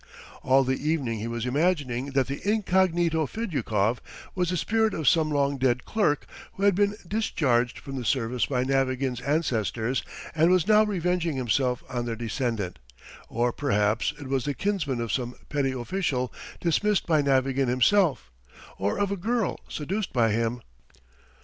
All 0.41 0.63
the 0.63 0.81
evening 0.89 1.19
he 1.19 1.27
was 1.27 1.45
imagining 1.45 2.07
that 2.13 2.25
the 2.25 2.41
incognito 2.43 3.27
Fedyukov 3.27 4.01
was 4.33 4.49
the 4.49 4.57
spirit 4.57 4.95
of 4.95 5.07
some 5.07 5.29
long 5.29 5.59
dead 5.59 5.85
clerk, 5.85 6.25
who 6.53 6.63
had 6.63 6.73
been 6.73 6.95
discharged 7.07 7.77
from 7.77 7.97
the 7.97 8.03
service 8.03 8.47
by 8.47 8.63
Navagin's 8.63 9.21
ancestors 9.21 10.01
and 10.33 10.49
was 10.49 10.67
now 10.67 10.83
revenging 10.83 11.35
himself 11.35 11.83
on 11.87 12.05
their 12.07 12.15
descendant; 12.15 12.79
or 13.29 13.53
perhaps 13.53 14.11
it 14.19 14.27
was 14.27 14.45
the 14.45 14.55
kinsman 14.55 14.99
of 14.99 15.11
some 15.13 15.35
petty 15.49 15.71
official 15.71 16.33
dismissed 16.59 17.05
by 17.05 17.21
Navagin 17.21 17.67
himself, 17.69 18.31
or 18.79 18.97
of 18.97 19.11
a 19.11 19.15
girl 19.17 19.59
seduced 19.69 20.11
by 20.13 20.31
him. 20.31 20.63